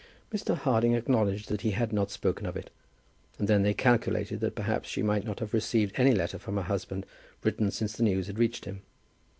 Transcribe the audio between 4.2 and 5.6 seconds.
that perhaps she might not have